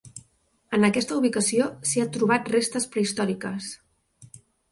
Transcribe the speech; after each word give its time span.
En 0.77 0.87
aquesta 0.87 1.17
ubicació 1.19 1.67
s'hi 1.91 2.03
ha 2.05 2.09
trobat 2.17 2.51
restes 2.55 2.89
prehistòriques. 2.95 3.67